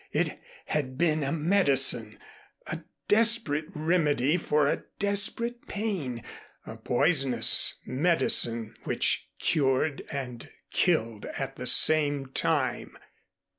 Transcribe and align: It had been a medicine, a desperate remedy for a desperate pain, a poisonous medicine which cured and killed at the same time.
It 0.11 0.39
had 0.65 0.97
been 0.97 1.21
a 1.21 1.31
medicine, 1.31 2.17
a 2.65 2.79
desperate 3.07 3.67
remedy 3.75 4.35
for 4.35 4.67
a 4.67 4.81
desperate 4.97 5.67
pain, 5.67 6.23
a 6.65 6.75
poisonous 6.77 7.75
medicine 7.85 8.75
which 8.83 9.29
cured 9.37 10.01
and 10.11 10.49
killed 10.71 11.27
at 11.37 11.55
the 11.55 11.67
same 11.67 12.25
time. 12.33 12.97